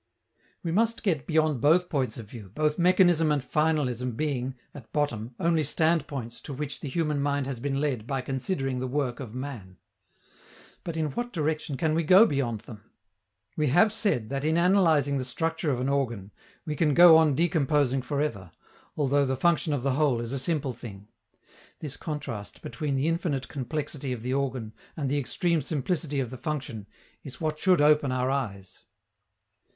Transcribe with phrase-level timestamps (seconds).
[0.63, 5.35] _We must get beyond both points of view, both mechanism and finalism being, at bottom,
[5.39, 9.35] only standpoints to which the human mind has been led by considering the work of
[9.35, 9.77] man.
[10.83, 12.81] But in what direction can we go beyond them?
[13.55, 16.31] We have said that in analyzing the structure of an organ,
[16.65, 18.51] we can go on decomposing for ever,
[18.97, 21.09] although the function of the whole is a simple thing.
[21.77, 26.37] This contrast between the infinite complexity of the organ and the extreme simplicity of the
[26.37, 26.87] function
[27.23, 28.79] is what should open our eyes.